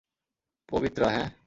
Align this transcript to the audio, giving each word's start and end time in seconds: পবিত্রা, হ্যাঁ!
পবিত্রা, 0.69 1.07
হ্যাঁ! 1.09 1.31